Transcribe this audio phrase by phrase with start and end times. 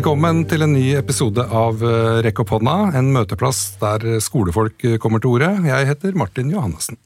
[0.00, 5.20] Velkommen til en ny episode av eh, Rekk opp hånda, en møteplass der skolefolk kommer
[5.20, 5.50] til orde.
[5.66, 6.96] Jeg heter Martin Johannessen.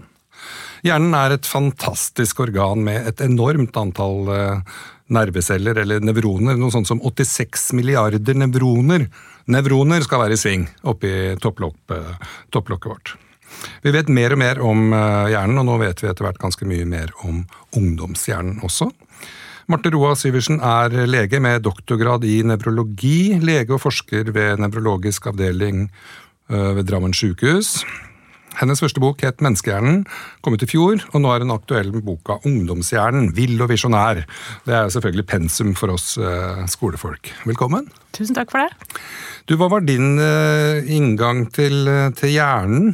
[0.87, 4.79] Hjernen er et fantastisk organ med et enormt antall eh,
[5.11, 6.55] nerveceller, eller nevroner.
[6.55, 9.09] Noe sånt som 86 milliarder nevroner.
[9.51, 13.17] Nevroner skal være i sving oppi topplokket, topplokket vårt.
[13.83, 16.71] Vi vet mer og mer om eh, hjernen, og nå vet vi etter hvert ganske
[16.71, 17.43] mye mer om
[17.75, 18.93] ungdomshjernen også.
[19.65, 25.87] Marte Roa Syversen er lege med doktorgrad i nevrologi, lege og forsker ved nevrologisk avdeling
[26.53, 27.79] øh, ved Drammen sykehus.
[28.59, 30.05] Hennes første bok het Menneskehjernen,
[30.45, 34.21] kom ut i fjor, og nå er hun aktuell med boka Ungdomshjernen, vill og visjonær.
[34.69, 37.33] Det er selvfølgelig pensum for oss øh, skolefolk.
[37.49, 37.89] Velkommen.
[38.15, 39.01] Tusen takk for det.
[39.49, 41.89] Du, Hva var din øh, inngang til,
[42.21, 42.93] til hjernen?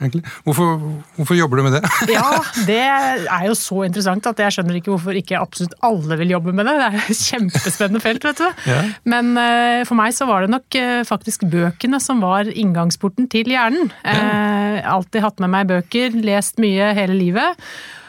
[0.00, 0.22] Egentlig?
[0.46, 0.78] Hvorfor,
[1.16, 1.82] hvorfor, jobber du med det?
[2.16, 2.30] ja,
[2.70, 6.54] Det er jo så interessant at jeg skjønner ikke hvorfor ikke absolutt alle vil jobbe
[6.56, 6.76] med det.
[6.78, 8.64] Det er et kjempespennende felt, vet du.
[8.70, 8.80] Ja.
[9.08, 13.50] Men uh, for meg så var det nok uh, faktisk bøkene som var inngangsporten til
[13.54, 13.92] hjernen.
[14.04, 14.18] Ja.
[14.18, 17.68] Uh, alltid hatt med meg bøker, lest mye hele livet.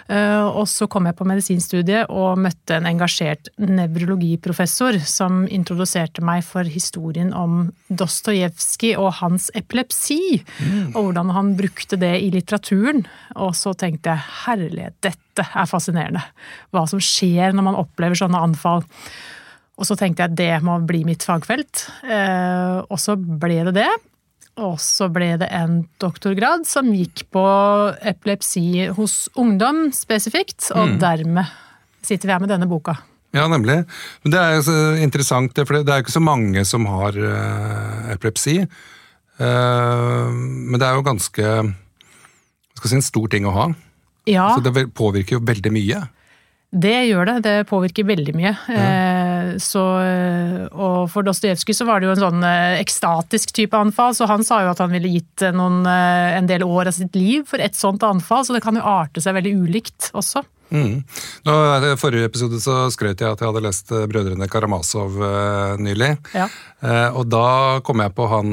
[0.10, 6.42] Eh, og så kom jeg på medisinstudiet og møtte en engasjert nevrologiprofessor som introduserte meg
[6.48, 10.42] for historien om Dostojevskij og hans epilepsi.
[10.58, 10.96] Mm.
[10.96, 13.06] Og hvordan han brukte det i litteraturen.
[13.38, 16.26] Og så tenkte jeg herlighet, dette er fascinerende.
[16.74, 18.82] Hva som skjer når man opplever sånne anfall.
[19.80, 21.86] Og så tenkte jeg at det må bli mitt fagfelt.
[22.04, 23.92] Eh, og så ble det det.
[24.60, 27.46] Og så ble det en doktorgrad som gikk på
[28.12, 31.00] epilepsi hos ungdom spesifikt, og mm.
[31.02, 31.56] dermed
[32.06, 32.98] sitter vi her med denne boka.
[33.36, 33.84] Ja, nemlig.
[34.24, 37.18] Men det er jo så interessant, for det er jo ikke så mange som har
[37.18, 38.64] uh, epilepsi.
[39.40, 41.52] Uh, men det er jo ganske
[42.80, 43.68] skal si, en stor ting å ha.
[44.30, 44.50] Ja.
[44.56, 46.02] Så det påvirker jo veldig mye.
[46.70, 47.38] Det gjør det.
[47.46, 48.54] Det påvirker veldig mye.
[48.70, 48.90] Ja.
[49.60, 54.16] Eh, så, og for Dostojevskij så var det jo en sånn eh, ekstatisk type anfall,
[54.16, 57.16] så han sa jo at han ville gitt noen, eh, en del år av sitt
[57.16, 60.44] liv for et sånt anfall, så det kan jo arte seg veldig ulikt også.
[60.70, 61.02] Mm.
[61.50, 61.54] Nå,
[61.98, 65.16] forrige episode så skrøt jeg at jeg hadde lest Brødrene Karamazov
[65.82, 66.12] nylig.
[66.38, 66.46] Ja.
[67.18, 68.52] Og da kom jeg på han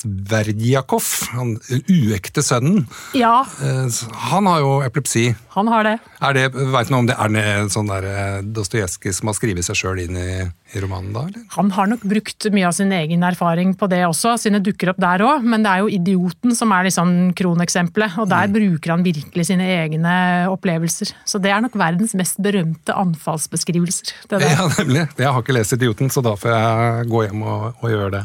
[0.00, 1.56] Sverdjakov, han
[1.90, 2.86] uekte sønnen.
[3.16, 3.42] Ja.
[3.60, 3.98] Eh,
[4.30, 5.26] han har jo epilepsi.
[5.56, 5.96] Han har det.
[6.24, 7.44] Er det vet du noe om det er det
[7.74, 10.30] sånn eh, Dostojevskij som har skrevet seg sjøl inn i,
[10.72, 11.24] i, romanen da?
[11.28, 11.44] Eller?
[11.56, 14.92] Han har nok brukt mye av sin egen erfaring på det også, siden det dukker
[14.92, 15.46] opp der òg.
[15.46, 18.56] Men det er jo idioten som er liksom kroneksempelet, og der mm.
[18.56, 20.14] bruker han virkelig sine egne
[20.52, 21.14] opplevelser.
[21.28, 24.14] Så det er nok verdens mest berømte anfallsbeskrivelser.
[24.40, 25.06] Ja, nemlig.
[25.18, 28.24] Jeg har ikke lest Idioten, så da får jeg gå hjem og, og gjøre det.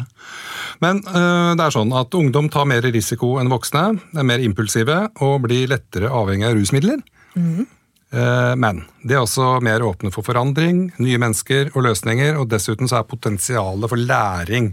[0.84, 5.06] Men øh, det er sånn at ungdom tar mer risiko enn voksne, er mer impulsive
[5.24, 7.04] og blir lettere avhengig av rusmidler.
[7.36, 7.66] Mm.
[8.16, 13.02] Men de er også mer åpne for forandring, nye mennesker og løsninger, og dessuten så
[13.02, 14.70] er potensialet for læring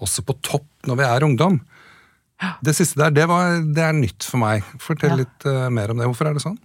[0.00, 1.58] også på topp når vi er ungdom.
[2.64, 4.64] Det siste der, det, var, det er nytt for meg.
[4.82, 5.20] Fortell ja.
[5.22, 6.08] litt uh, mer om det.
[6.10, 6.58] Hvorfor er det sånn?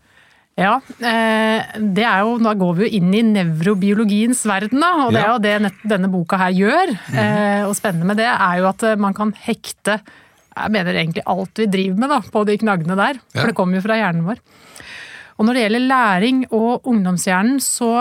[0.59, 5.15] Ja, eh, det er jo, Da går vi jo inn i nevrobiologiens verden, da, og
[5.15, 6.91] det er jo det denne boka her gjør.
[7.07, 7.69] Mm.
[7.69, 10.01] Og spennende med det er jo at man kan hekte
[10.51, 13.21] jeg mener egentlig alt vi driver med da, på de knaggene der.
[13.31, 13.49] For ja.
[13.49, 14.41] det kommer jo fra hjernen vår.
[15.41, 17.91] Og når det gjelder læring og ungdomshjernen, så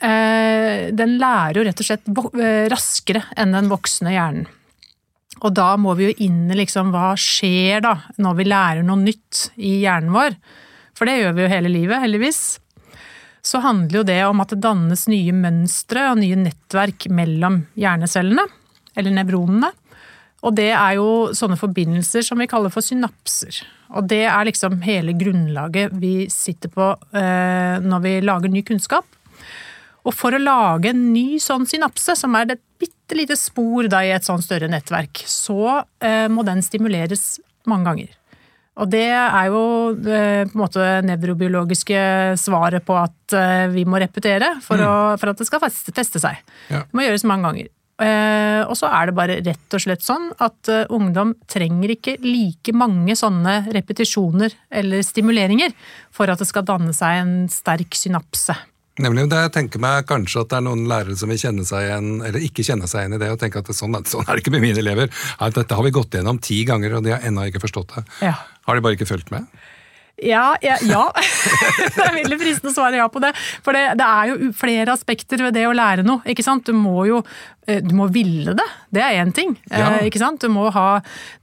[0.00, 4.46] eh, Den lærer jo rett og slett eh, raskere enn den voksne hjernen.
[5.44, 8.96] Og da må vi jo inn i liksom hva skjer da når vi lærer noe
[9.02, 10.38] nytt i hjernen vår.
[10.96, 12.40] For det gjør vi jo hele livet, heldigvis.
[13.44, 18.46] Så handler jo det om at det dannes nye mønstre og nye nettverk mellom hjernecellene,
[18.96, 19.68] eller nevronene.
[20.44, 23.62] Og det er jo sånne forbindelser som vi kaller for synapser.
[23.96, 29.06] Og det er liksom hele grunnlaget vi sitter på eh, når vi lager ny kunnskap.
[30.06, 34.04] Og for å lage en ny sånn synapse, som er et bitte lite spor da,
[34.04, 38.14] i et sånn større nettverk, så eh, må den stimuleres mange ganger.
[38.76, 39.62] Og det er jo
[39.96, 42.00] eh, på en måte nevrobiologiske
[42.38, 44.86] svaret på at eh, vi må repetere for, mm.
[44.86, 46.42] å, for at det skal feste seg.
[46.68, 46.84] Ja.
[46.84, 47.72] Det må gjøres mange ganger.
[47.96, 52.18] Eh, og så er det bare rett og slett sånn at eh, ungdom trenger ikke
[52.20, 55.72] like mange sånne repetisjoner eller stimuleringer
[56.12, 58.56] for at det skal danne seg en sterk synapse.
[59.00, 61.84] Nemlig, det, Jeg tenker meg kanskje at det er noen lærere som vil kjenne seg
[61.84, 64.44] igjen, eller ikke kjenne seg igjen i det, og tenke at sånn, sånn, er det
[64.44, 65.10] ikke med mine elever.
[65.56, 68.04] Dette har vi gått gjennom ti ganger, og de har ennå ikke forstått det.
[68.24, 68.38] Ja.
[68.68, 69.44] Har de bare ikke fulgt med?
[70.16, 71.02] Ja, ja, ja.
[71.92, 73.34] det er veldig fristende å svare ja på det.
[73.64, 76.24] For det, det, er jo flere aspekter ved det å lære noe.
[76.24, 76.64] ikke sant?
[76.64, 77.18] Du må jo
[77.68, 78.64] eh, du må ville det,
[78.96, 79.52] det er én ting.
[79.68, 79.90] Eh, ja.
[80.08, 80.40] ikke sant?
[80.40, 80.86] Du må, ha,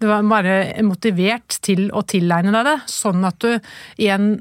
[0.01, 3.51] du må være motivert til å tilegne deg det, sånn at du
[4.01, 4.39] igjen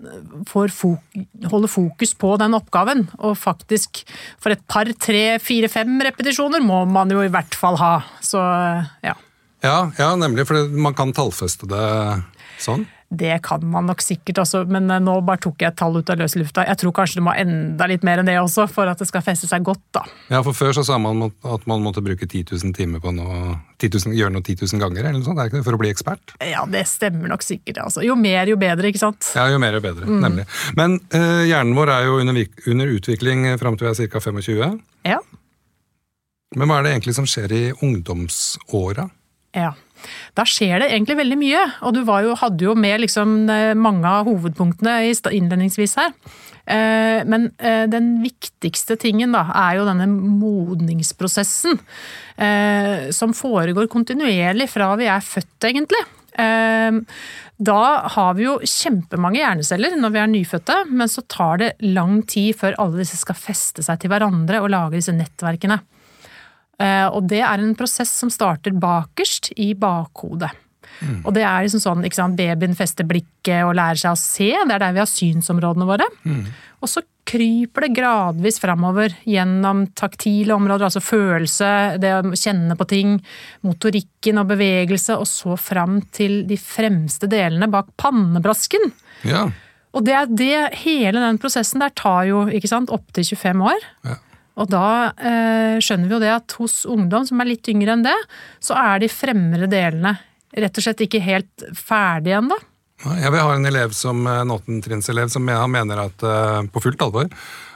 [0.48, 1.20] får fok
[1.52, 3.04] holder fokus på den oppgaven.
[3.20, 4.00] Og faktisk
[4.40, 7.98] for et par, tre, fire, fem repetisjoner må man jo i hvert fall ha.
[8.24, 8.40] Så
[9.04, 9.18] ja.
[9.62, 11.84] Ja, ja nemlig, for man kan tallfeste det
[12.62, 12.88] sånn.
[13.12, 16.10] Det kan man nok sikkert også, men eh, nå bare tok jeg et tall ut
[16.12, 16.64] av løse lufta.
[16.64, 19.24] Jeg tror kanskje det må enda litt mer enn det også, for at det skal
[19.26, 20.04] feste seg godt, da.
[20.32, 23.58] Ja, for før så sa man at man måtte bruke 10 000 timer på noe
[23.82, 25.82] 10 000, Gjøre noe 10 000 ganger, eller noe sånt, er ikke det, for å
[25.82, 26.34] bli ekspert?
[26.40, 28.04] Ja, det stemmer nok sikkert, altså.
[28.06, 29.28] Jo mer, jo bedre, ikke sant?
[29.36, 30.18] Ja, jo mer, jo bedre, mm.
[30.24, 30.48] nemlig.
[30.78, 32.42] Men uh, hjernen vår er jo under,
[32.72, 34.24] under utvikling fram til vi er ca.
[34.24, 34.78] 25.
[35.08, 35.20] Ja.
[36.56, 39.08] Men hva er det egentlig som skjer i ungdomsåra?
[39.56, 39.72] Ja.
[40.38, 44.08] Da skjer det egentlig veldig mye, og du jo, hadde jo med liksom eh, mange
[44.08, 46.14] av hovedpunktene innledningsvis her.
[46.62, 51.80] Eh, men eh, den viktigste tingen da, er jo denne modningsprosessen.
[53.12, 56.00] Som foregår kontinuerlig fra vi er født, egentlig.
[57.62, 57.82] Da
[58.16, 62.56] har vi jo kjempemange hjerneceller når vi er nyfødte, men så tar det lang tid
[62.58, 65.78] før alle disse skal feste seg til hverandre og lage disse nettverkene.
[66.82, 70.50] Eh, og det er en prosess som starter bakerst i bakhodet.
[71.02, 71.22] Mm.
[71.24, 74.50] Og det er liksom sånn, ikke sant, Babyen fester blikket og lærer seg å se,
[74.52, 76.06] det er der vi har synsområdene våre.
[76.26, 76.44] Mm.
[76.82, 81.68] Og så kryper det gradvis framover gjennom taktile områder, altså følelse,
[82.02, 83.14] det å kjenne på ting,
[83.66, 88.90] motorikken og bevegelse, og så fram til de fremste delene bak pannebrasken.
[89.28, 89.46] Ja.
[89.92, 93.88] Og det er det, hele den prosessen der tar jo ikke sant, opptil 25 år.
[94.08, 94.18] Ja.
[94.60, 98.04] Og da eh, skjønner vi jo det at hos ungdom som er litt yngre enn
[98.04, 98.18] det,
[98.60, 100.16] så er de fremre delene
[100.52, 102.58] rett og slett ikke helt ferdige ennå.
[103.02, 107.30] Jeg har en elev som, en åttendetrinnselev som mener at, eh, på fullt alvor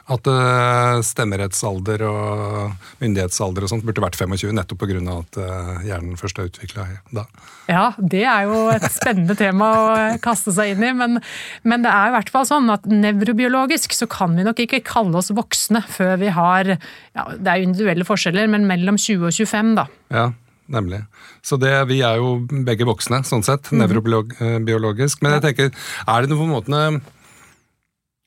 [0.07, 5.01] at uh, stemmerettsalder og myndighetsalder og sånt burde vært 25, nettopp pga.
[5.17, 6.87] at uh, hjernen først er utvikla
[7.17, 7.25] da.
[7.67, 9.89] Ja, det er jo et spennende tema å
[10.23, 11.19] kaste seg inn i, men,
[11.67, 15.19] men, det er i hvert fall sånn at nevrobiologisk så kan vi nok ikke kalle
[15.19, 19.35] oss voksne før vi har ja, Det er jo individuelle forskjeller, men mellom 20 og
[19.35, 19.89] 25, da.
[20.15, 20.29] Ja,
[20.71, 21.03] nemlig.
[21.47, 22.37] Så det, vi er jo
[22.67, 23.83] begge voksne, sånn sett, mm.
[23.83, 25.23] nevrobiologisk.
[25.23, 26.87] Men jeg tenker, er det noe på en måte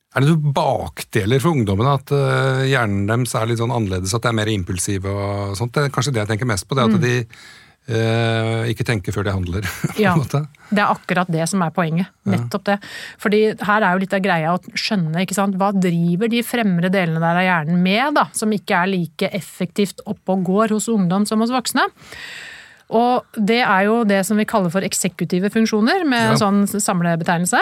[0.09, 4.25] er det noen bakdeler for ungdommene at uh, hjernen deres er litt sånn annerledes, at
[4.25, 5.75] det er mer impulsive og sånt?
[5.75, 7.03] Det er kanskje det jeg tenker mest på, det at mm.
[7.03, 7.11] de
[7.93, 9.67] uh, ikke tenker før de handler.
[10.01, 12.09] ja, det er akkurat det som er poenget.
[12.29, 12.77] Nettopp det.
[13.21, 15.59] Fordi her er jo litt av greia å skjønne ikke sant?
[15.61, 20.01] hva driver de fremre delene der av hjernen med, da, som ikke er like effektivt
[20.09, 21.85] oppe og går hos ungdom som hos voksne.
[22.97, 26.39] Og det er jo det som vi kaller for eksekutive funksjoner, med ja.
[26.41, 27.61] sånn samlebetegnelse.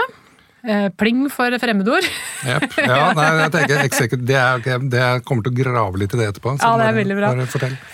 [0.68, 2.04] Eh, pling for fremmedord.
[2.44, 2.74] Yep.
[2.84, 6.28] Ja, nei, jeg tenker det, er, det er, kommer til å grave litt i det
[6.34, 6.58] etterpå.
[6.60, 7.30] ja, det er veldig bra.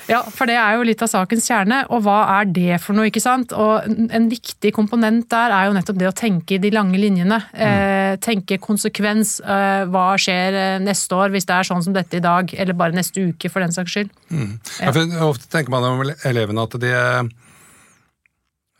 [0.09, 1.83] Ja, For det er jo litt av sakens kjerne.
[1.93, 3.11] Og hva er det for noe?
[3.11, 3.53] ikke sant?
[3.53, 7.39] Og En viktig komponent der er jo nettopp det å tenke i de lange linjene.
[7.53, 7.61] Mm.
[7.67, 9.37] Eh, tenke konsekvens.
[9.45, 12.49] Eh, hva skjer eh, neste år hvis det er sånn som dette i dag?
[12.57, 14.11] Eller bare neste uke, for den saks skyld.
[14.33, 14.57] Mm.
[14.81, 16.93] Ja, for ofte tenker man om elevene at de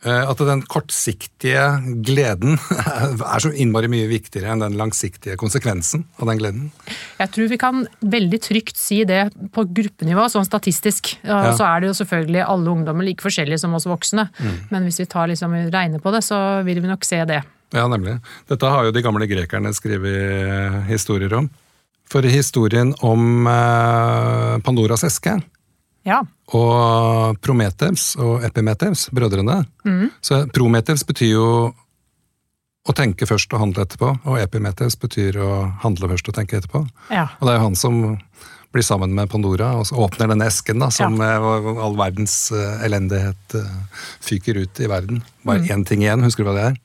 [0.04, 1.62] at den kortsiktige
[2.04, 2.58] gleden
[3.34, 6.66] er så innmari mye viktigere enn den langsiktige konsekvensen av den gleden?
[7.20, 7.84] Jeg tror vi kan
[8.14, 9.22] veldig trygt si det
[9.54, 11.14] på gruppenivå, sånn statistisk.
[11.24, 11.54] Ja.
[11.56, 14.28] Så er det jo selvfølgelig alle ungdommer like forskjellige som oss voksne.
[14.36, 14.54] Mm.
[14.74, 17.40] Men hvis vi tar liksom, regner på det, så vil vi nok se det.
[17.74, 18.18] Ja, nemlig.
[18.50, 21.48] Dette har jo de gamle grekerne skrevet historier om.
[22.12, 25.38] For historien om eh, Pandoras eske
[26.04, 26.20] ja.
[26.52, 29.62] Og Prometheus og Epimetheus, brødrene.
[29.86, 30.10] Mm.
[30.20, 31.48] Så Prometheus betyr jo
[32.84, 36.82] å tenke først og handle etterpå, og Epimetheus betyr å handle først og tenke etterpå.
[37.08, 37.30] Ja.
[37.38, 38.02] Og det er jo han som
[38.74, 41.38] blir sammen med Pandora og så åpner denne esken da, som ja.
[41.38, 45.22] all verdens uh, elendighet uh, fyker ut i verden.
[45.46, 45.70] Bare mm.
[45.70, 46.78] én ting igjen, husker du hva det er?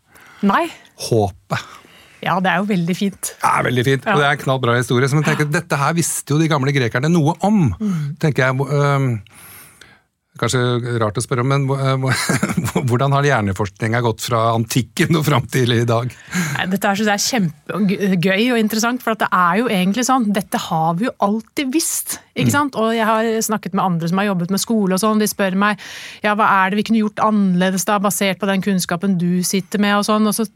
[0.45, 0.63] Nei.
[1.09, 1.75] Håpet.
[2.23, 3.33] Ja, det er jo veldig fint.
[3.39, 4.05] Det er veldig fint.
[4.05, 4.13] Ja.
[4.13, 5.07] Og det er en knallbra historie.
[5.07, 7.69] Så jeg tenker, Dette her visste jo de gamle grekerne noe om.
[7.79, 8.01] Mm.
[8.19, 8.67] tenker jeg.
[8.75, 9.07] Øh,
[10.39, 11.65] Kanskje rart å spørre om, men
[12.89, 16.13] hvordan har hjerneforskninga gått fra antikken og fram til i dag?
[16.71, 20.29] Dette er, er kjempegøy og interessant, for det er jo egentlig sånn.
[20.35, 22.19] Dette har vi jo alltid visst.
[22.43, 22.77] Ikke sant?
[22.79, 25.21] Og jeg har snakket med andre som har jobbet med skole og sånn.
[25.21, 25.79] De spør meg
[26.25, 29.81] ja, hva er det vi kunne gjort annerledes da, basert på den kunnskapen du sitter
[29.83, 30.29] med og sånn.
[30.29, 30.47] Og så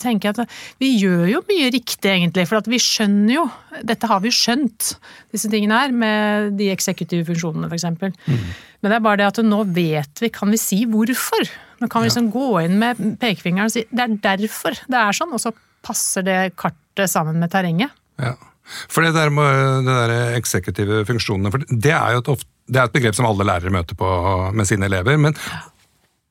[0.00, 2.48] tenker jeg at vi gjør jo mye riktig, egentlig.
[2.50, 3.46] For at vi skjønner jo
[3.86, 4.94] Dette har vi jo skjønt,
[5.34, 7.84] disse tingene her, med de eksekutive funksjonene, f.eks.
[8.26, 8.48] Mm.
[8.80, 11.46] Men det er bare det at nå vet vi, kan vi si hvorfor?
[11.78, 15.14] Nå kan vi liksom gå inn med pekefingeren og si det er derfor det er
[15.14, 15.52] sånn, og så
[15.84, 17.94] passer det kartet sammen med terrenget.
[18.18, 18.34] Ja.
[18.90, 22.80] For det der med det der eksekutive funksjonene, for det er jo et, ofte, det
[22.80, 24.08] er et begrep som alle lærere møter på
[24.52, 25.16] med sine elever.
[25.16, 25.36] men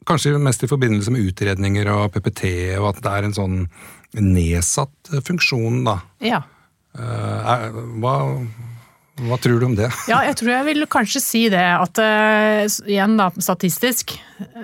[0.08, 2.44] Kanskje mest i forbindelse med utredninger og PPT,
[2.79, 3.58] og at det er en sånn
[4.15, 5.98] nedsatt funksjon, da.
[6.24, 6.39] Ja.
[6.98, 8.13] Uh, hva,
[9.18, 9.88] hva tror du om det?
[10.06, 11.58] Ja, jeg tror jeg vil kanskje si det.
[11.58, 14.14] At uh, igjen da, statistisk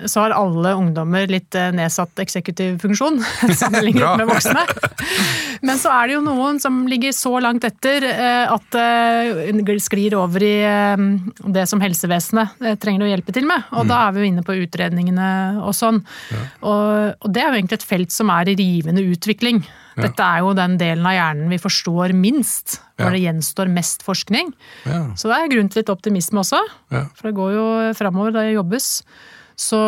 [0.06, 3.18] så har alle ungdommer litt uh, nedsatt eksekutiv funksjon
[3.60, 4.62] sammenlignet med voksne.
[5.66, 10.42] Men så er det jo noen som ligger så langt etter at det sklir over
[10.44, 10.56] i
[11.54, 13.64] det som helsevesenet trenger å hjelpe til med.
[13.72, 13.88] Og mm.
[13.88, 15.30] da er vi jo inne på utredningene
[15.64, 16.02] og sånn.
[16.34, 16.42] Ja.
[16.68, 16.84] Og,
[17.24, 19.62] og det er jo egentlig et felt som er i rivende utvikling.
[19.94, 24.50] Dette er jo den delen av hjernen vi forstår minst, hvor det gjenstår mest forskning.
[25.18, 26.60] Så det er grunn til litt optimisme også,
[26.90, 28.90] for det går jo framover, det jobbes.
[29.54, 29.78] Så,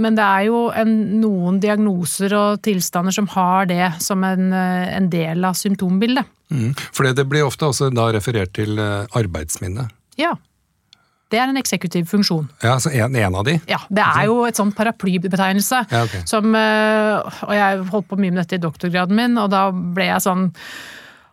[0.00, 5.10] men det er jo en, noen diagnoser og tilstander som har det som en, en
[5.12, 6.24] del av symptombildet.
[6.48, 9.90] Mm, for det blir ofte også da referert til eh, arbeidsminne.
[10.16, 10.32] Ja.
[11.28, 12.46] Det er en eksekutiv funksjon.
[12.62, 13.58] Ja, altså en, en, av de?
[13.68, 15.82] Ja, Det er jo et sånn paraplybetegnelse.
[15.92, 16.22] Ja, okay.
[16.28, 20.08] som, eh, og jeg holdt på mye med dette i doktorgraden min, og da ble
[20.08, 20.48] jeg sånn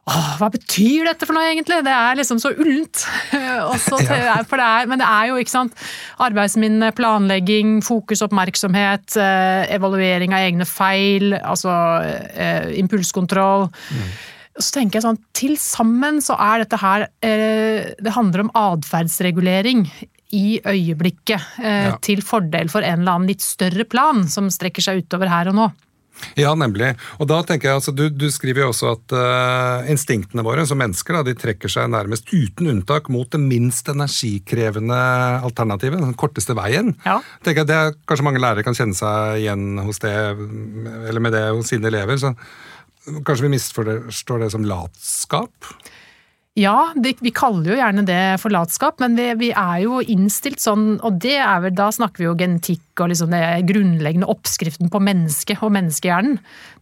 [0.05, 1.79] Åh, hva betyr dette for noe, egentlig?
[1.81, 3.07] Det er liksom så ullent.
[3.33, 4.83] ja.
[4.85, 5.73] men det er jo, ikke sant,
[6.21, 11.73] arbeidsminne, planlegging, fokus, oppmerksomhet, eh, evaluering av egne feil, altså
[12.05, 13.65] eh, impulskontroll.
[13.97, 14.13] Mm.
[14.55, 19.87] Så tenker jeg sånn, Til sammen så er dette her eh, Det handler om atferdsregulering
[20.35, 21.43] i øyeblikket.
[21.61, 21.97] Eh, ja.
[22.03, 25.59] Til fordel for en eller annen litt større plan som strekker seg utover her og
[25.59, 25.67] nå.
[26.39, 26.93] Ja, nemlig.
[27.19, 30.79] Og da tenker jeg, altså, Du, du skriver jo også at uh, instinktene våre som
[30.79, 34.99] mennesker da, de trekker seg nærmest uten unntak mot det minst energikrevende
[35.45, 36.95] alternativet, den korteste veien.
[37.05, 37.19] Ja.
[37.43, 41.35] tenker jeg Det er, Kanskje mange lærere kan kjenne seg igjen hos det, eller med
[41.35, 42.19] det hos sine elever.
[42.21, 42.35] så
[43.05, 45.73] Kanskje vi misforstår det som latskap?
[46.55, 50.61] Ja, det, vi kaller jo gjerne det for latskap, men vi, vi, er jo innstilt
[50.63, 54.87] sånn, og det er vel, da snakker vi jo genetikk og liksom det grunnleggende oppskriften
[54.91, 56.37] på mennesket og menneskehjernen.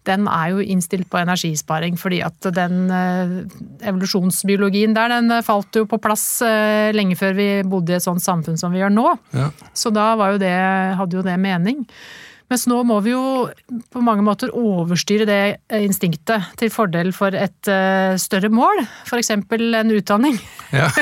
[0.06, 3.34] Den er jo innstilt på energisparing, fordi at den eh,
[3.89, 8.22] evolusjonsbiologien der, den falt jo på plass eh, lenge før vi bodde i et sånt
[8.22, 9.08] samfunn som vi gjør nå.
[9.34, 9.50] Ja.
[9.74, 10.53] Så da jo det,
[11.01, 11.82] hadde jo det mening.
[12.51, 13.23] Mens nå må vi jo
[13.93, 15.41] på mange måter overstyre det
[15.79, 19.31] instinktet til fordel for et uh, større mål, f.eks.
[19.33, 20.38] en utdanning.
[20.75, 20.89] Ja.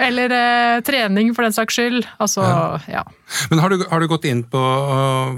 [0.00, 2.06] Eller eh, trening, for den saks skyld.
[2.16, 2.78] Altså, ja.
[2.88, 3.02] ja.
[3.50, 5.28] Men har du, har du, gått inn på, uh,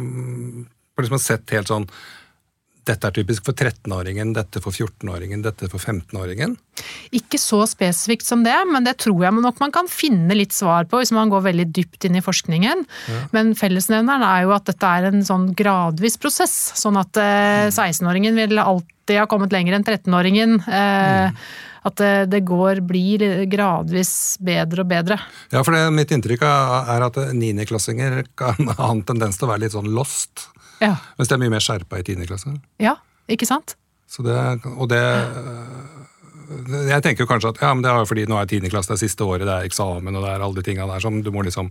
[0.94, 1.88] på liksom sett helt sånn
[2.88, 6.56] dette er typisk for 13-åringen, dette for 14-åringen, dette for 15-åringen?
[7.14, 10.88] Ikke så spesifikt som det, men det tror jeg nok man kan finne litt svar
[10.90, 12.86] på hvis man går veldig dypt inn i forskningen.
[13.12, 13.24] Ja.
[13.36, 16.56] Men fellesnevneren er jo at dette er en sånn gradvis prosess.
[16.78, 20.58] Sånn at eh, 16-åringen vil alltid ha kommet lenger enn 13-åringen.
[20.66, 21.44] Eh, mm.
[21.82, 25.16] At det, det, går, blir gradvis bedre og bedre.
[25.50, 29.64] Ja, for det, mitt inntrykk er at niendeklassinger kan ha en tendens til å være
[29.64, 30.46] litt sånn lost.
[30.82, 30.96] Ja.
[31.18, 32.52] Mens det er mye mer skjerpa i tiende klasse.
[32.82, 32.96] Ja,
[33.30, 33.76] ikke sant?
[34.12, 34.38] Det,
[34.76, 35.00] og det
[36.84, 38.98] Jeg tenker jo kanskje at ja, men det er fordi nå er tiende klasse, det
[38.98, 41.30] er siste året, det er eksamen og det er alle de tinga der som du
[41.32, 41.70] må liksom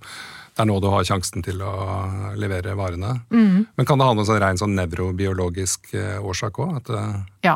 [0.52, 1.74] det er nå du har sjansen til å
[2.40, 3.14] levere varene.
[3.32, 3.68] Mm.
[3.78, 6.92] Men kan det ha noen sånn rein sånn nevrobiologisk eh, årsak òg?
[6.92, 7.14] Eh,
[7.48, 7.56] ja,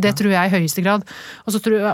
[0.00, 1.02] det tror jeg i høyeste grad.
[1.42, 1.88] Og så tror,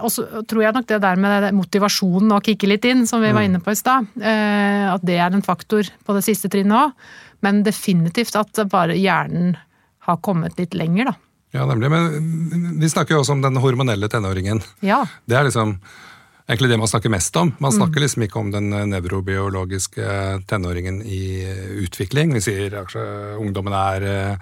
[0.45, 3.49] tror, jeg nok det der med motivasjonen å kicke litt inn, som vi var mm.
[3.49, 7.09] inne på i stad, at det er en faktor på det siste trinnet òg.
[7.45, 9.57] Men definitivt at bare hjernen
[10.07, 11.17] har kommet litt lenger, da.
[11.57, 11.91] Ja, nemlig.
[11.91, 14.61] Men vi snakker jo også om den hormonelle tenåringen.
[14.85, 15.05] Ja.
[15.27, 15.77] Det er liksom
[16.47, 17.53] egentlig det man snakker mest om.
[17.63, 18.05] Man snakker mm.
[18.05, 20.11] liksom ikke om den nevrobiologiske
[20.51, 21.23] tenåringen i
[21.83, 22.35] utvikling.
[22.37, 22.95] Vi sier at
[23.41, 24.37] ungdommen er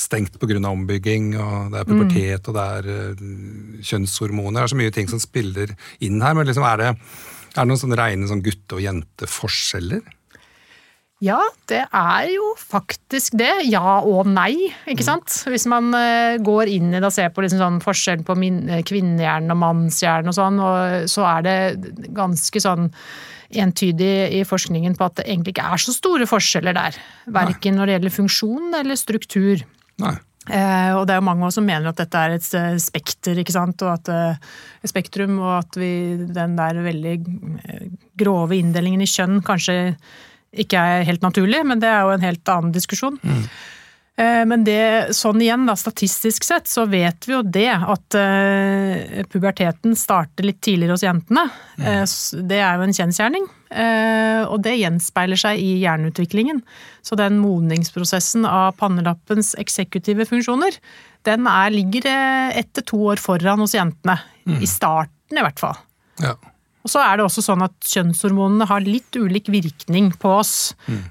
[0.00, 0.60] stengt pga.
[0.70, 2.48] ombygging, og det er pubertet, mm.
[2.48, 4.60] og det er kjønnshormoner.
[4.60, 6.34] Det er så mye ting som spiller inn her.
[6.36, 6.94] Men liksom er, det,
[7.52, 10.02] er det noen sånne rene sånn gutte- og jenteforskjeller?
[11.20, 13.52] Ja, det er jo faktisk det.
[13.68, 15.34] Ja og nei, ikke sant.
[15.52, 18.80] Hvis man eh, går inn i det og ser på liksom sånn forskjellen på eh,
[18.88, 21.58] kvinnehjernen og mannshjernen og sånn, og så er det
[22.16, 22.88] ganske sånn
[23.50, 26.96] entydig i forskningen på at det egentlig ikke er så store forskjeller der.
[27.36, 29.66] Verken når det gjelder funksjon eller struktur.
[30.00, 30.14] Nei.
[30.48, 33.52] Eh, og det er jo mange som mener at dette er et eh, spekter, ikke
[33.58, 34.40] sant, og at,
[34.80, 35.92] et spektrum, og at vi,
[36.32, 37.14] den der veldig
[38.24, 39.76] grove inndelingen i kjønn kanskje
[40.50, 43.18] ikke er helt naturlig, men det er jo en helt annen diskusjon.
[43.22, 43.44] Mm.
[44.20, 49.22] Eh, men det, sånn igjen, da, statistisk sett, så vet vi jo det at uh,
[49.30, 51.46] puberteten starter litt tidligere hos jentene.
[51.78, 51.86] Mm.
[51.86, 53.48] Uh, det er jo en kjensgjerning.
[53.70, 56.60] Uh, og det gjenspeiler seg i hjerneutviklingen.
[57.06, 60.76] Så den modningsprosessen av pannelappens eksekutive funksjoner,
[61.28, 62.08] den er, ligger
[62.56, 64.18] ett til to år foran hos jentene.
[64.48, 64.60] Mm.
[64.64, 65.78] I starten, i hvert fall.
[66.20, 66.34] Ja.
[66.80, 70.72] Og så er det også sånn at kjønnshormonene har litt ulik virkning på oss.
[70.88, 71.02] Mm.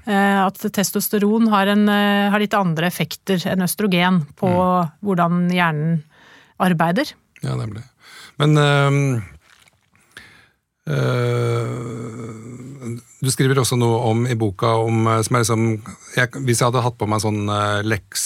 [0.48, 4.96] At testosteron har, en, eh, har, litt andre effekter enn østrogen på mm.
[5.06, 6.00] hvordan hjernen
[6.60, 7.14] arbeider.
[7.44, 7.84] Ja, nemlig.
[8.40, 9.39] Men øh, øh,
[13.20, 15.64] du skriver også noe om i boka om eh, som er liksom,
[16.16, 18.24] jeg, Hvis jeg hadde hatt på meg sånn uh, leks,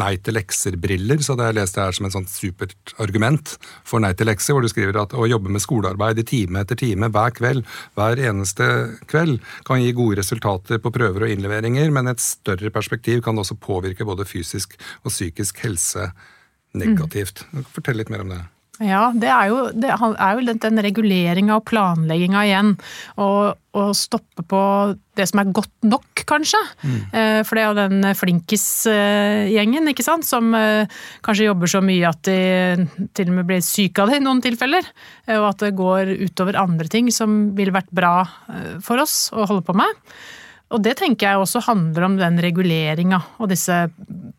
[0.00, 4.02] nei til lekser-briller, så hadde jeg lest det her som et sånt supert argument for
[4.02, 7.10] nei til lekser, hvor du skriver at å jobbe med skolearbeid i time etter time
[7.12, 7.66] hver kveld,
[7.98, 8.68] hver eneste
[9.10, 13.58] kveld, kan gi gode resultater på prøver og innleveringer, men et større perspektiv kan også
[13.60, 16.10] påvirke både fysisk og psykisk helse
[16.78, 17.44] negativt.
[17.74, 18.40] Fortell litt mer om det.
[18.80, 22.70] Ja, det er jo, det er jo den reguleringa og planlegginga igjen.
[23.20, 24.62] Å stoppe på
[25.18, 26.58] det som er godt nok, kanskje.
[26.80, 26.96] Mm.
[27.12, 30.24] Eh, for det er jo den flinkis-gjengen, ikke sant.
[30.26, 30.88] Som eh,
[31.26, 34.40] kanskje jobber så mye at de til og med blir syke av det i noen
[34.44, 34.88] tilfeller.
[35.28, 38.14] Eh, og at det går utover andre ting som ville vært bra
[38.84, 40.08] for oss å holde på med.
[40.70, 43.88] Og det tenker jeg også handler om den reguleringa og disse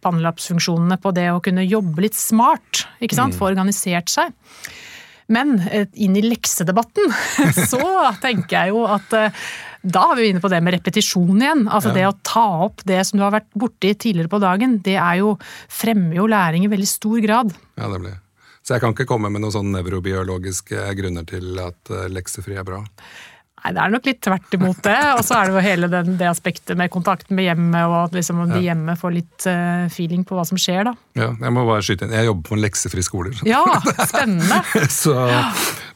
[0.01, 3.39] pannelappsfunksjonene på det å kunne jobbe litt smart, ikke sant, mm.
[3.39, 4.31] få organisert seg.
[5.31, 7.11] Men eh, inn i leksedebatten,
[7.71, 7.83] så
[8.23, 9.43] tenker jeg jo at eh,
[9.81, 11.63] da er vi inne på det med repetisjon igjen.
[11.67, 11.97] Altså ja.
[11.97, 15.21] det å ta opp det som du har vært borti tidligere på dagen, det er
[15.21, 15.35] jo,
[15.71, 17.55] fremmer jo læring i veldig stor grad.
[17.79, 18.19] Ja, det blir.
[18.61, 22.67] Så jeg kan ikke komme med noen sånn nevrobiologiske grunner til at eh, leksefri er
[22.67, 22.83] bra?
[23.61, 24.97] Nei, det er nok litt tvert imot det.
[25.19, 28.17] Og så er det jo hele den, det aspektet med kontakten med hjemmet, og at
[28.17, 30.95] liksom de hjemme får litt uh, feeling på hva som skjer, da.
[31.19, 32.15] Ja, jeg må bare skyte inn.
[32.17, 33.35] Jeg jobber på en leksefri skole.
[33.45, 33.61] Ja,
[34.11, 34.63] spennende!
[34.89, 35.15] så,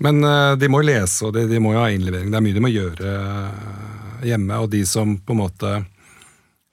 [0.05, 2.29] men uh, de må lese, og de, de, må jo ha innlevering.
[2.29, 4.61] Det er mye de må gjøre uh, hjemme.
[4.61, 5.75] Og de som på en måte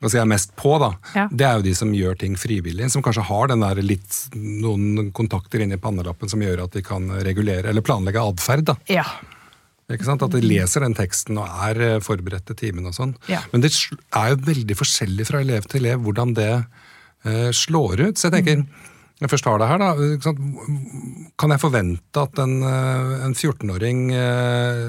[0.02, 1.24] hva skal jeg er mest på, da, ja.
[1.30, 2.88] det er jo de som gjør ting frivillig.
[2.90, 7.06] Som kanskje har den der litt, noen kontakter inni pannelappen som gjør at de kan
[7.22, 8.74] regulere eller planlegge atferd.
[8.90, 9.06] Ja.
[9.90, 10.22] Ikke sant?
[10.24, 13.16] At de leser den teksten og er eh, forberedt til timen og sånn.
[13.30, 13.42] Ja.
[13.52, 18.20] Men det er jo veldig forskjellig fra elev til elev hvordan det uh, slår ut.
[18.20, 19.90] Så jeg tenker, når jeg først har det her, da,
[21.38, 24.00] kan jeg forvente at en, eh, en 14-åring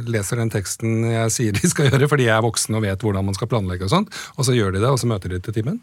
[0.10, 3.28] leser den teksten jeg sier de skal gjøre, fordi jeg er voksen og vet hvordan
[3.28, 5.58] man skal planlegge, og sånt, og så gjør de det, og så møter de til
[5.60, 5.78] timen?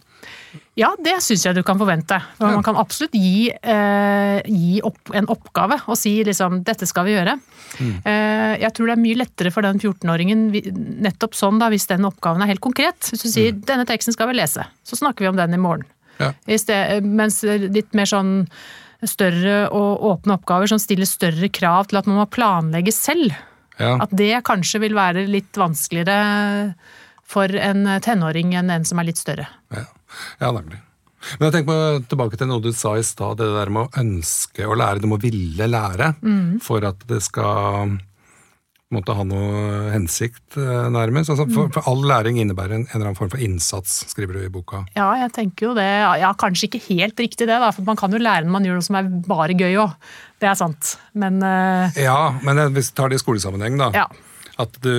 [0.78, 2.16] Ja, det syns jeg du kan forvente.
[2.38, 7.04] For Man kan absolutt gi, eh, gi opp, en oppgave og si liksom 'dette skal
[7.06, 7.38] vi gjøre'.
[7.78, 7.94] Mm.
[8.04, 10.48] Eh, jeg tror det er mye lettere for den 14-åringen
[11.06, 12.98] nettopp sånn da, hvis den oppgaven er helt konkret.
[13.12, 13.64] Hvis du sier mm.
[13.68, 15.86] 'denne teksten skal vi lese', så snakker vi om den i morgen.
[16.20, 16.32] Ja.
[16.50, 18.34] I sted, mens litt mer sånn
[19.08, 23.32] større og åpne oppgaver som stiller større krav til at man må planlegge selv.
[23.80, 23.94] Ja.
[23.96, 26.74] At det kanskje vil være litt vanskeligere
[27.24, 29.48] for en tenåring enn en som er litt større.
[29.72, 29.86] Ja.
[30.40, 30.80] Ja, nemlig.
[31.38, 34.68] Men jeg tenker tilbake til noe du sa i stad, det der med å ønske
[34.68, 35.02] å lære.
[35.02, 36.60] Du må ville lære mm.
[36.64, 37.98] for at det skal
[38.90, 41.30] måtte ha noe hensikt, eh, nærmest.
[41.30, 44.42] Altså, for, for, all læring innebærer en, en, eller annen form for innsats, skriver du
[44.42, 44.82] i boka.
[44.96, 45.86] Ja, jeg tenker jo det.
[46.22, 48.80] Ja, kanskje ikke helt riktig det, da, for man kan jo lære når man gjør
[48.80, 49.94] noe som er bare gøy òg.
[50.42, 52.00] Det er sant, men uh...
[52.00, 53.92] Ja, men hvis vi tar det i skolesammenheng, da.
[53.94, 54.08] Ja.
[54.60, 54.92] At du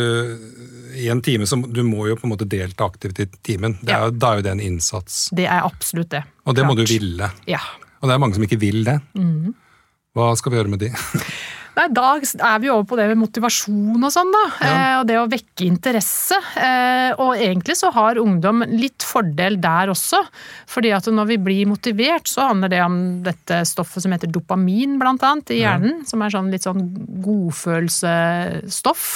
[0.97, 3.77] i en time så du må jo på en måte delta aktivt i timen.
[3.81, 4.11] Det er, ja.
[4.11, 5.23] Da er jo det en innsats.
[5.35, 6.23] Det er absolutt det.
[6.45, 6.71] Og det Klart.
[6.71, 7.31] må du ville.
[7.49, 7.61] Ja.
[8.01, 8.99] Og det er mange som ikke vil det.
[9.15, 9.53] Mm.
[10.17, 10.91] Hva skal vi gjøre med de?
[11.71, 14.41] Nei, Da er vi over på det med motivasjon og sånn, da.
[14.59, 14.71] Ja.
[14.71, 16.35] Eh, og det å vekke interesse.
[16.59, 20.19] Eh, og egentlig så har ungdom litt fordel der også.
[20.67, 24.99] fordi at når vi blir motivert, så handler det om dette stoffet som heter dopamin,
[24.99, 26.01] blant annet, i hjernen.
[26.03, 26.09] Ja.
[26.11, 26.83] Som er sånn litt sånn
[27.23, 29.07] godfølelsesstoff.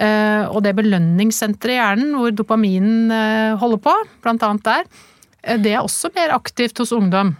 [0.00, 4.90] Eh, og det belønningssenteret i hjernen hvor dopaminen eh, holder på, blant annet der,
[5.44, 7.34] eh, det er også mer aktivt hos ungdom.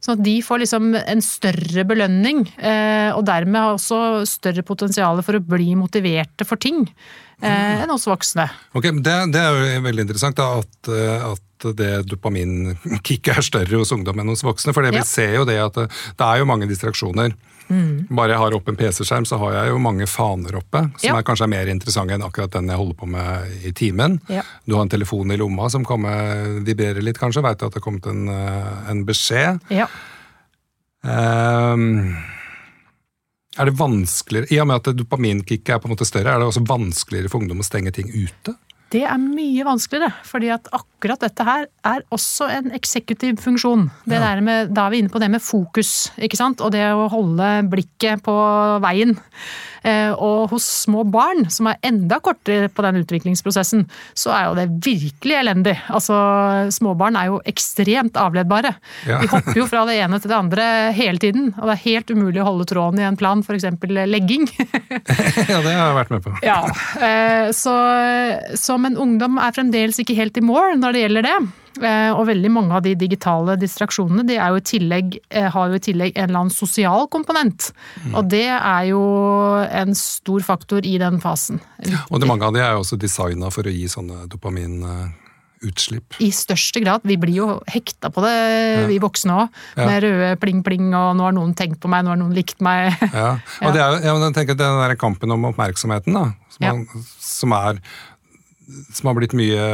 [0.00, 5.36] Sånn at de får liksom en større belønning, og dermed har også større potensial for
[5.36, 6.86] å bli motiverte for ting
[7.44, 8.46] enn oss voksne.
[8.72, 10.90] Ok, Det, det er jo veldig interessant da, at,
[11.34, 14.72] at det dopaminkicket er større hos ungdom enn hos voksne.
[14.72, 15.04] For det vi ja.
[15.04, 17.36] ser jo det at det, det er jo mange distraksjoner.
[17.70, 18.08] Mm.
[18.10, 21.18] Bare jeg har opp en PC-skjerm, så har jeg jo mange faner oppe, som ja.
[21.18, 24.18] er kanskje er mer interessante enn akkurat den jeg holder på med i timen.
[24.32, 24.42] Ja.
[24.66, 27.44] Du har en telefon i lomma som kommer, vibrerer litt, kanskje.
[27.46, 29.62] Veit at det har kommet en, eh, en beskjed.
[29.70, 29.86] Ja.
[31.00, 32.18] Um,
[33.56, 36.50] er det vanskeligere, I og med at dopaminkicket er på en måte større, er det
[36.50, 38.54] også vanskeligere for ungdom å stenge ting ute?
[38.90, 43.84] Det er mye vanskeligere, fordi at akkurat dette her er også en eksekutiv funksjon.
[44.04, 44.34] Det Ja.
[44.34, 46.60] der med, da er vi inne på det med fokus, ikke sant?
[46.60, 48.34] og det å holde blikket på
[48.82, 49.14] veien.
[49.82, 53.86] Eh, og hos små barn, som er enda kortere på den utviklingsprosessen,
[54.18, 55.76] så er jo det virkelig elendig.
[55.88, 56.16] Altså,
[56.74, 58.74] Småbarn er jo ekstremt avledbare.
[59.08, 59.20] Ja.
[59.22, 60.66] De hopper jo fra det ene til det andre
[60.96, 63.68] hele tiden, og det er helt umulig å holde tråden i en plan, f.eks.
[63.88, 64.48] legging.
[65.52, 66.34] ja, det har jeg vært med på.
[66.44, 66.60] Ja,
[67.00, 67.76] eh, så,
[68.58, 71.38] så men ungdom er fremdeles ikke helt i mål når det gjelder det.
[71.82, 75.68] Eh, Og veldig mange av de digitale distraksjonene de er jo i tillegg, eh, har
[75.68, 77.72] jo i tillegg en eller annen sosial komponent.
[78.14, 79.00] Og det er jo
[79.64, 81.60] en stor faktor i den fasen.
[82.10, 86.16] Og det, mange av de er jo også designa for å gi sånne dopaminutslipp.
[86.20, 87.00] I største grad.
[87.04, 89.48] Vi blir jo hekta på det, vi voksne òg.
[89.76, 89.86] Ja.
[89.86, 92.96] Med røde pling-pling og 'nå har noen tenkt på meg', 'nå har noen likt meg'.
[93.12, 93.38] Ja.
[93.62, 96.72] Og det er, ja, men jeg tenker den der kampen om oppmerksomheten, da, som, Ja.
[96.72, 96.86] man,
[97.20, 97.80] som er
[98.92, 99.66] som har blitt mye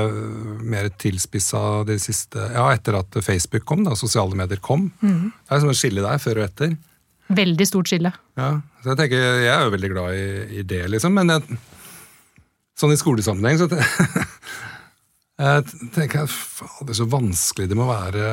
[0.65, 4.91] mer tilspissa de siste Ja, etter at Facebook kom, da, sosiale medier kom.
[5.01, 5.33] Mm.
[5.33, 6.77] Det er som et skille der, før og etter.
[7.37, 8.13] Veldig stort skille.
[8.39, 10.29] Ja, så jeg tenker, jeg er jo veldig glad i,
[10.61, 11.59] i det, liksom, men jeg,
[12.79, 13.69] sånn i skolesammenheng så
[15.47, 18.31] jeg tenker jeg, faen, det er så vanskelig det må være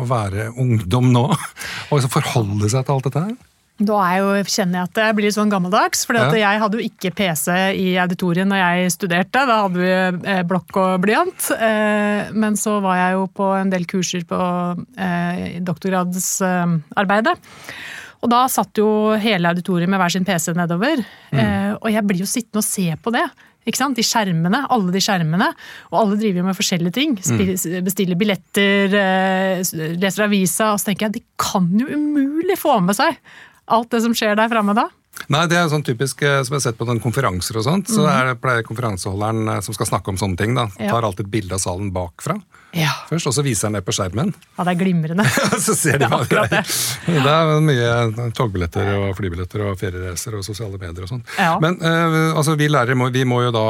[0.00, 1.26] å være ungdom nå.
[1.90, 3.38] Og forholde seg til alt dette her.
[3.80, 6.02] Da er jo, kjenner jeg at jeg blir sånn gammeldags.
[6.04, 6.26] For Ja.
[6.36, 7.48] jeg hadde jo ikke PC
[7.80, 9.46] i auditoriet når jeg studerte.
[9.48, 11.46] Da hadde vi eh, blokk og blyant.
[11.56, 14.36] Eh, Men så var jeg jo på en del kurser på
[15.00, 17.36] eh, doktorgradsarbeidet.
[18.20, 21.00] Og da satt jo hele auditoriet med hver sin PC nedover.
[21.32, 21.78] Mm.
[21.80, 23.24] Og jeg blir jo sittende og se på det.
[23.64, 25.48] De skjermene, alle de skjermene.
[25.90, 27.16] Og alle driver med forskjellige ting.
[27.16, 28.92] Spi- Bestiller billetter,
[30.00, 30.74] leser avisa.
[30.74, 33.16] Og så tenker jeg, de kan jo umulig få med seg
[33.70, 34.88] alt det som skjer der framme da.
[35.28, 37.88] Nei, det er sånn typisk eh, som jeg har sett på noen konferanser og sånt.
[37.92, 38.12] Så Mhm.
[38.14, 40.92] er det, pleier konferanseholderen eh, som skal snakke om sånne ting, da, Ja.
[40.94, 42.38] tar alltid bilde av salen bakfra
[42.72, 42.88] Ja.
[43.10, 44.32] først, og så viser han det på skjermen.
[44.56, 45.24] ja, det er glimrende.
[45.66, 46.62] så ser de Det hva det er.
[47.06, 51.24] Det er mye togbilletter og flybilletter og feriereiser og sosiale medier og sånn.
[51.36, 51.58] Ja.
[51.60, 53.66] Men eh, altså, vi lærere må, vi må jo da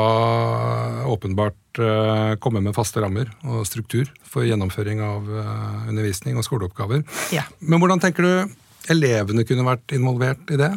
[1.11, 7.03] åpenbart eh, komme med faste rammer og struktur for gjennomføring av eh, undervisning og skoleoppgaver.
[7.35, 7.43] Ja.
[7.61, 8.55] Men hvordan tenker du
[8.89, 10.71] elevene kunne vært involvert i det?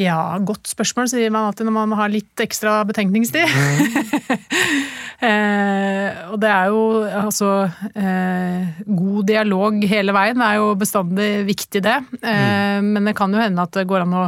[0.00, 3.44] Ja, godt spørsmål, sier man alltid når man har litt ekstra betenkningstid.
[5.28, 7.50] eh, og det er jo altså
[7.92, 11.98] eh, God dialog hele veien er jo bestandig viktig, det.
[12.22, 14.24] Eh, Men det kan jo hende at det går an å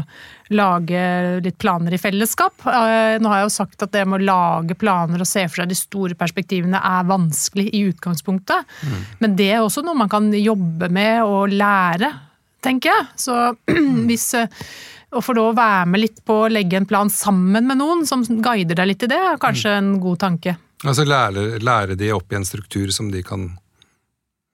[0.52, 1.02] lage
[1.40, 2.66] litt planer i fellesskap.
[2.68, 5.62] Eh, nå har jeg jo sagt at det med å lage planer og se for
[5.62, 8.76] seg de store perspektivene er vanskelig i utgangspunktet.
[9.24, 12.12] Men det er også noe man kan jobbe med og lære,
[12.60, 13.12] tenker jeg.
[13.24, 13.40] Så
[14.10, 14.64] hvis eh,
[15.12, 18.06] å få lov å være med litt på å legge en plan sammen med noen
[18.08, 20.56] som guider deg litt i det, er kanskje en god tanke.
[20.84, 23.50] Altså lære, lære de opp i en struktur som de kan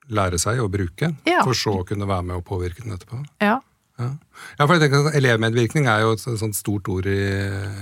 [0.09, 1.42] lære seg å bruke, Ja.
[1.44, 3.25] for så å kunne være med og påvirke den etterpå.
[3.40, 3.61] Ja.
[3.99, 4.12] Ja.
[4.61, 7.18] ja, for jeg tenker at Elevmedvirkning er jo et sånt stort ord i,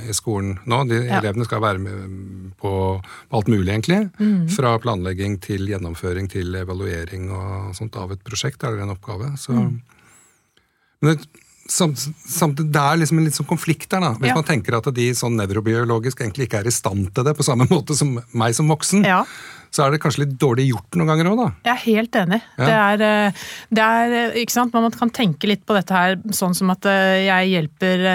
[0.08, 0.78] i skolen nå.
[0.88, 1.18] De, Ja.
[1.20, 2.70] Elevene skal være med på,
[3.02, 3.98] på alt mulig, egentlig.
[4.18, 4.46] Mm.
[4.48, 8.64] Fra planlegging til gjennomføring til evaluering og sånt av et prosjekt.
[8.64, 9.34] er det en oppgave.
[9.36, 9.82] Så, Mm.
[11.02, 11.26] Men det,
[11.72, 14.14] samt, samtidig, det er liksom en litt sånn konflikt der, da.
[14.20, 14.38] Hvis Ja.
[14.38, 17.66] man tenker at de sånn nevrobiologisk egentlig ikke er i stand til det på samme
[17.74, 19.24] måte som meg som voksen, ja.
[19.70, 21.48] så er det kanskje litt dårlig gjort noen ganger òg, da.
[21.68, 22.40] Jeg er helt enig.
[22.57, 22.64] Ja.
[22.64, 24.76] Det, er, eh, det er, eh, ikke sant?
[24.76, 28.07] Man kan tenke litt på dette her sånn som at eh, jeg hjelper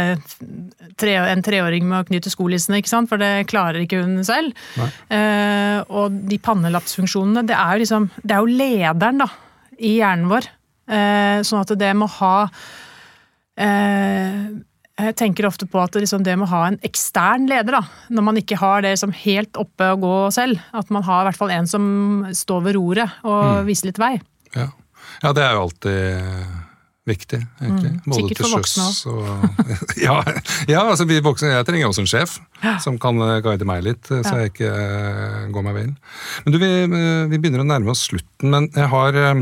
[0.98, 3.10] tre, en treåring med å knyte skolissene, ikke sant?
[3.12, 4.56] for det klarer ikke hun selv.
[5.12, 9.28] Uh, og de pannelappsfunksjonene, det er jo liksom Det er jo lederen, da,
[9.82, 10.48] i hjernen vår.
[10.92, 12.36] Uh, sånn at det må ha
[13.60, 17.84] jeg tenker ofte på at det, liksom, det med å ha en ekstern leder, da,
[18.14, 21.30] når man ikke har det som helt oppe å gå selv, at man har i
[21.30, 21.86] hvert fall en som
[22.38, 24.16] står ved roret og viser litt vei.
[24.56, 24.70] Ja.
[25.24, 26.60] ja, det er jo alltid
[27.10, 27.92] viktig, egentlig.
[28.06, 29.64] Mm, sikkert for voksne og
[30.06, 30.20] ja,
[30.70, 32.36] ja, altså vi voksne, jeg trenger også en sjef
[32.84, 34.44] som kan eh, guide meg litt, eh, så Ja.
[34.44, 35.96] jeg ikke eh, går meg vill.
[36.46, 39.42] Men du, vi, eh, vi begynner å nærme oss slutten, men jeg har, eh,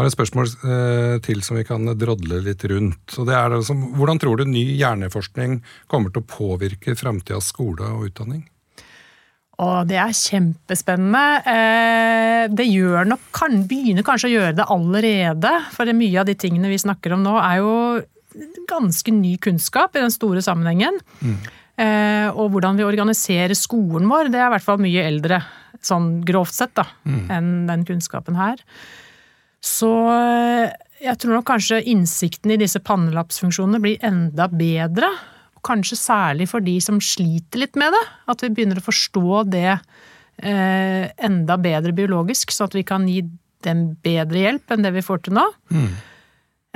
[0.00, 3.18] har et spørsmål eh, til som vi kan drodle litt rundt.
[3.20, 5.60] Og det er altså, hvordan tror du ny hjerneforskning
[5.90, 8.46] kommer til å påvirke framtidas skole og utdanning?
[9.60, 11.24] Å, det er kjempespennende.
[11.44, 15.50] Eh, Det gjør nok, kan, begynner kanskje å gjøre det allerede.
[15.74, 17.74] For det mye av de tingene vi snakker om nå er jo
[18.70, 20.96] ganske ny kunnskap i den store sammenhengen.
[21.76, 25.42] Eh, Og hvordan vi organiserer skolen vår, det er i hvert fall mye eldre,
[25.84, 26.84] sånn grovt sett, da,
[27.32, 28.60] enn den kunnskapen her.
[29.64, 30.70] Så eh,
[31.04, 35.10] jeg tror nok kanskje innsikten i disse pannelappsfunksjonene blir enda bedre.
[35.60, 38.04] kanskje særlig for de som sliter litt med det.
[38.32, 39.68] At vi begynner å forstå det
[40.40, 43.26] eh, enda bedre biologisk, så at vi kan gi
[43.64, 45.44] dem bedre hjelp enn det vi får til nå.
[45.68, 45.90] Mm.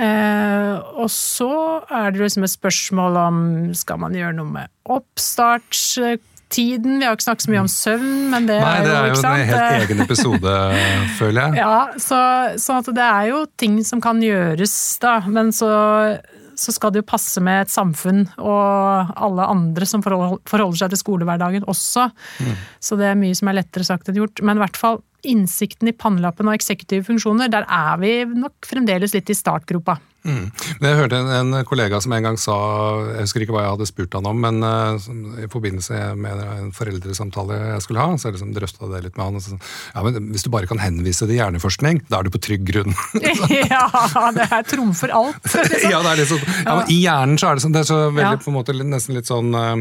[0.05, 1.51] Eh, og så
[1.87, 3.37] er det liksom et spørsmål om
[3.77, 4.73] skal man gjøre noe med
[6.55, 6.99] oppstartstiden.
[6.99, 9.15] Vi har jo ikke snakket så mye om søvn, men det, Nei, det er jo,
[9.15, 10.55] jo en helt egen episode,
[11.19, 11.59] føler jeg.
[11.59, 12.19] Ja, så,
[12.61, 15.19] så det er jo ting som kan gjøres, da.
[15.27, 15.69] Men så,
[16.55, 21.01] så, skal det jo passe med et samfunn og alle andre som forholder seg til
[21.01, 22.09] skolehverdagen også.
[22.39, 22.55] Mm.
[22.79, 24.43] Så det er mye som er lettere sagt enn gjort.
[24.45, 29.15] Men i hvert fall innsikten i pannelappen og eksekutive funksjoner, der er vi nok fremdeles
[29.15, 29.97] litt i startgropa.
[30.25, 30.45] Mm.
[30.81, 32.55] Jeg hørte en, en, kollega som en gang sa,
[33.11, 36.71] jeg husker ikke hva jeg hadde spurt han om, men uh, i forbindelse med en
[36.73, 39.37] foreldresamtale jeg skulle ha, så jeg liksom drøfta det litt med han.
[39.37, 39.59] Og så,
[39.93, 42.97] ja, men Hvis du bare kan henvise til hjerneforskning, da er du på trygg grunn.
[43.69, 43.85] ja,
[44.33, 45.37] det er trumfer alt.
[45.45, 45.91] Liksom.
[45.93, 47.99] ja, det er liksom, ja, men I hjernen så er det, sånn, det er så
[48.07, 48.41] veldig, ja.
[48.41, 49.77] på en måte nesten litt sånn uh,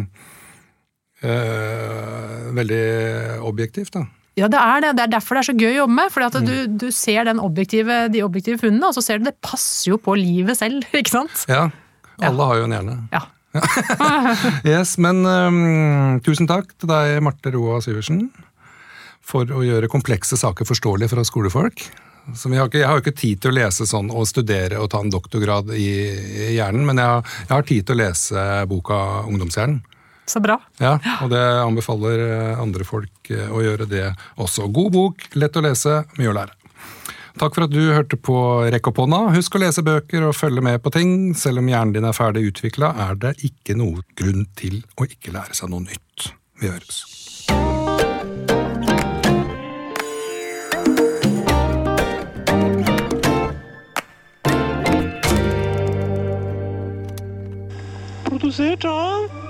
[1.25, 2.85] uh, Veldig
[3.49, 4.05] objektivt, da.
[4.35, 4.95] Ja, det er det.
[4.99, 6.11] Det er derfor det er så gøy å jobbe med.
[6.11, 6.49] fordi mm.
[6.49, 10.17] du, du, ser objektive, de objektive funnene, og så ser du det passer jo på
[10.19, 11.47] livet selv, ikke sant?
[11.51, 11.69] Ja.
[12.23, 12.49] Alle ja.
[12.51, 12.99] har jo en hjerne.
[13.15, 13.23] Ja.
[14.67, 18.27] yes, men um, tusen takk til deg, Marte Roa Syversen,
[19.25, 21.87] for å gjøre komplekse saker forståelige for oss skolefolk.
[22.25, 25.03] Har ikke, jeg har jo ikke tid til å lese sånn og studere og ta
[25.05, 25.91] en doktorgrad i,
[26.49, 29.83] i hjernen, men jeg har, jeg har tid til å lese boka Ungdomshjernen.
[30.27, 30.57] Så bra.
[30.81, 34.07] Ja, og det anbefaler eh, andre folk eh, å gjøre det
[34.41, 34.71] også.
[34.73, 36.57] God bok, lett å lese, mye å lære.
[37.35, 38.37] Takk for at du hørte på
[38.71, 39.19] Rekk opp hånda.
[39.35, 41.35] Husk å lese bøker og følge med på ting.
[41.35, 45.35] Selv om hjernen din er ferdig utvikla, er det ikke noe grunn til å ikke
[45.35, 46.31] lære seg noe nytt.
[46.63, 47.03] Vi høres.
[58.25, 59.44] Produsert av